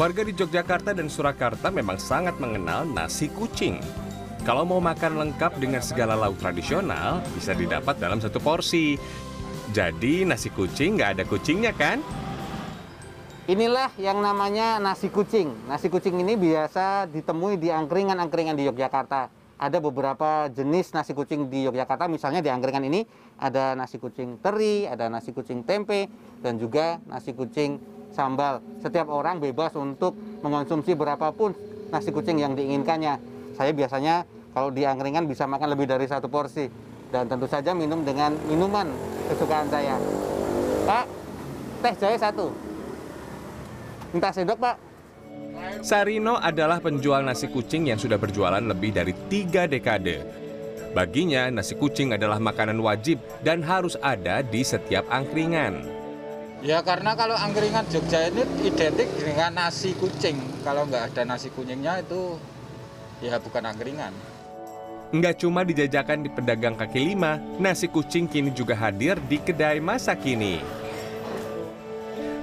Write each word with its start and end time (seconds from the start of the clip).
Warga 0.00 0.24
di 0.24 0.32
Yogyakarta 0.32 0.96
dan 0.96 1.12
Surakarta 1.12 1.68
memang 1.68 2.00
sangat 2.00 2.40
mengenal 2.40 2.88
nasi 2.88 3.28
kucing. 3.28 3.76
Kalau 4.40 4.64
mau 4.64 4.80
makan 4.80 5.20
lengkap 5.20 5.60
dengan 5.60 5.84
segala 5.84 6.16
lauk 6.16 6.40
tradisional, 6.40 7.20
bisa 7.36 7.52
didapat 7.52 8.00
dalam 8.00 8.16
satu 8.16 8.40
porsi. 8.40 8.96
Jadi 9.76 10.24
nasi 10.24 10.48
kucing 10.48 10.96
nggak 10.96 11.20
ada 11.20 11.24
kucingnya 11.28 11.76
kan? 11.76 12.00
Inilah 13.44 13.92
yang 14.00 14.24
namanya 14.24 14.80
nasi 14.80 15.12
kucing. 15.12 15.52
Nasi 15.68 15.92
kucing 15.92 16.16
ini 16.24 16.40
biasa 16.40 17.12
ditemui 17.12 17.60
di 17.60 17.68
angkringan-angkringan 17.68 18.56
di 18.56 18.64
Yogyakarta. 18.72 19.28
Ada 19.60 19.76
beberapa 19.76 20.48
jenis 20.48 20.96
nasi 20.96 21.12
kucing 21.12 21.52
di 21.52 21.68
Yogyakarta, 21.68 22.08
misalnya 22.08 22.40
di 22.40 22.48
angkringan 22.48 22.88
ini 22.88 23.04
ada 23.36 23.76
nasi 23.76 24.00
kucing 24.00 24.40
teri, 24.40 24.88
ada 24.88 25.12
nasi 25.12 25.36
kucing 25.36 25.68
tempe, 25.68 26.08
dan 26.40 26.56
juga 26.56 26.96
nasi 27.04 27.36
kucing 27.36 28.01
sambal. 28.12 28.60
Setiap 28.84 29.08
orang 29.08 29.40
bebas 29.42 29.74
untuk 29.74 30.14
mengonsumsi 30.44 30.94
berapapun 30.94 31.56
nasi 31.92 32.08
kucing 32.14 32.40
yang 32.40 32.56
diinginkannya. 32.56 33.18
Saya 33.56 33.72
biasanya 33.76 34.24
kalau 34.52 34.72
di 34.72 34.84
angkringan 34.84 35.28
bisa 35.28 35.48
makan 35.48 35.72
lebih 35.72 35.88
dari 35.88 36.04
satu 36.08 36.28
porsi. 36.28 36.68
Dan 37.12 37.28
tentu 37.28 37.44
saja 37.44 37.76
minum 37.76 38.00
dengan 38.08 38.32
minuman 38.48 38.88
kesukaan 39.28 39.68
saya. 39.68 40.00
Pak, 40.88 41.04
teh 41.84 41.94
jahe 42.00 42.16
satu. 42.16 42.48
Minta 44.16 44.32
sendok, 44.32 44.56
Pak. 44.56 44.76
Sarino 45.84 46.40
adalah 46.40 46.80
penjual 46.80 47.20
nasi 47.20 47.52
kucing 47.52 47.92
yang 47.92 48.00
sudah 48.00 48.16
berjualan 48.16 48.64
lebih 48.64 48.96
dari 48.96 49.12
tiga 49.28 49.68
dekade. 49.68 50.24
Baginya, 50.96 51.48
nasi 51.52 51.76
kucing 51.76 52.16
adalah 52.16 52.40
makanan 52.40 52.80
wajib 52.80 53.20
dan 53.40 53.60
harus 53.60 53.96
ada 54.00 54.40
di 54.40 54.60
setiap 54.60 55.04
angkringan. 55.08 56.01
Ya 56.62 56.78
karena 56.78 57.18
kalau 57.18 57.34
angkringan 57.34 57.82
Jogja 57.90 58.30
ini 58.30 58.46
identik 58.62 59.10
dengan 59.18 59.50
nasi 59.50 59.98
kucing. 59.98 60.38
Kalau 60.62 60.86
nggak 60.86 61.10
ada 61.10 61.26
nasi 61.26 61.50
kucingnya 61.50 61.98
itu 61.98 62.38
ya 63.18 63.42
bukan 63.42 63.66
angkringan. 63.66 64.14
Nggak 65.10 65.42
cuma 65.42 65.66
dijajakan 65.66 66.22
di 66.22 66.30
pedagang 66.30 66.78
kaki 66.78 67.12
lima, 67.12 67.42
nasi 67.58 67.90
kucing 67.90 68.30
kini 68.30 68.54
juga 68.54 68.78
hadir 68.78 69.18
di 69.26 69.42
kedai 69.42 69.82
masa 69.82 70.14
kini. 70.14 70.62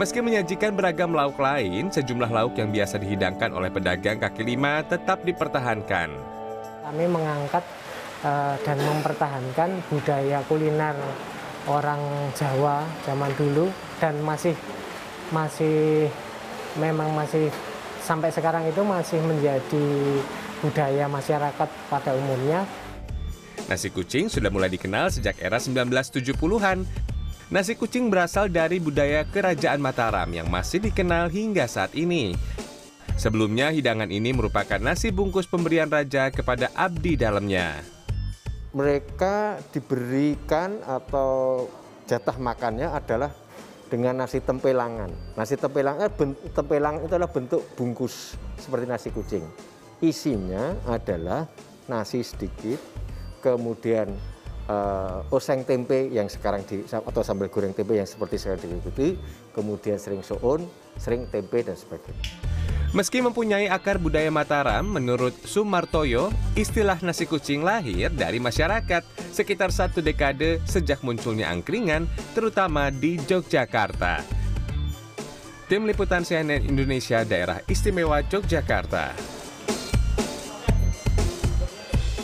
Meski 0.00 0.24
menyajikan 0.24 0.72
beragam 0.72 1.12
lauk 1.12 1.36
lain, 1.36 1.92
sejumlah 1.92 2.32
lauk 2.32 2.56
yang 2.56 2.72
biasa 2.72 2.96
dihidangkan 2.96 3.52
oleh 3.52 3.68
pedagang 3.68 4.16
kaki 4.16 4.48
lima 4.48 4.80
tetap 4.88 5.28
dipertahankan. 5.28 6.08
Kami 6.88 7.04
mengangkat 7.04 7.64
uh, 8.24 8.56
dan 8.64 8.80
mempertahankan 8.80 9.76
budaya 9.92 10.40
kuliner 10.48 10.96
orang 11.68 12.32
Jawa 12.32 12.88
zaman 13.04 13.30
dulu 13.36 13.68
dan 14.00 14.18
masih 14.22 14.54
masih 15.34 16.06
memang 16.78 17.10
masih 17.16 17.50
sampai 18.04 18.30
sekarang 18.30 18.68
itu 18.70 18.84
masih 18.86 19.18
menjadi 19.24 19.86
budaya 20.62 21.10
masyarakat 21.10 21.68
pada 21.90 22.10
umumnya. 22.14 22.62
Nasi 23.66 23.90
kucing 23.90 24.30
sudah 24.30 24.52
mulai 24.52 24.70
dikenal 24.70 25.10
sejak 25.10 25.42
era 25.42 25.58
1970-an. 25.58 26.86
Nasi 27.50 27.74
kucing 27.74 28.10
berasal 28.10 28.50
dari 28.50 28.78
budaya 28.78 29.26
kerajaan 29.26 29.82
Mataram 29.82 30.30
yang 30.30 30.46
masih 30.46 30.82
dikenal 30.82 31.30
hingga 31.30 31.66
saat 31.66 31.94
ini. 31.94 32.34
Sebelumnya, 33.16 33.72
hidangan 33.72 34.12
ini 34.12 34.34
merupakan 34.36 34.76
nasi 34.76 35.08
bungkus 35.08 35.48
pemberian 35.48 35.88
raja 35.88 36.28
kepada 36.28 36.68
abdi 36.76 37.16
dalamnya. 37.16 37.80
Mereka 38.76 39.64
diberikan 39.72 40.84
atau 40.84 41.64
jatah 42.04 42.36
makannya 42.36 42.92
adalah 42.92 43.32
dengan 43.86 44.18
nasi 44.18 44.42
tempelangan. 44.42 45.10
Nasi 45.38 45.54
tempelangan, 45.54 46.10
tempelang 46.54 47.02
itu 47.02 47.14
adalah 47.14 47.30
bentuk 47.30 47.62
bungkus 47.78 48.34
seperti 48.58 48.84
nasi 48.86 49.08
kucing. 49.14 49.44
Isinya 50.02 50.76
adalah 50.84 51.48
nasi 51.88 52.20
sedikit, 52.20 52.76
kemudian 53.40 54.10
uh, 54.68 55.22
oseng 55.30 55.62
tempe 55.62 56.10
yang 56.10 56.26
sekarang 56.26 56.66
di 56.66 56.82
atau 56.84 57.22
sambal 57.22 57.48
goreng 57.48 57.72
tempe 57.72 57.96
yang 57.96 58.08
seperti 58.08 58.36
sekarang 58.36 58.60
diikuti, 58.66 59.16
kemudian 59.54 59.96
sering 59.96 60.20
soun, 60.20 60.66
sering 60.98 61.30
tempe 61.30 61.62
dan 61.62 61.78
sebagainya. 61.78 62.55
Meski 62.94 63.18
mempunyai 63.18 63.66
akar 63.66 63.98
budaya 63.98 64.30
Mataram, 64.30 64.86
menurut 64.86 65.34
Sumartoyo, 65.42 66.30
istilah 66.54 67.02
nasi 67.02 67.26
kucing 67.26 67.66
lahir 67.66 68.14
dari 68.14 68.38
masyarakat 68.38 69.02
sekitar 69.34 69.74
satu 69.74 69.98
dekade 69.98 70.62
sejak 70.64 71.02
munculnya 71.02 71.50
angkringan, 71.50 72.06
terutama 72.32 72.94
di 72.94 73.18
Yogyakarta. 73.18 74.22
Tim 75.66 75.82
Liputan 75.82 76.22
CNN 76.22 76.62
Indonesia 76.62 77.26
Daerah 77.26 77.58
Istimewa 77.66 78.22
Yogyakarta. 78.22 79.35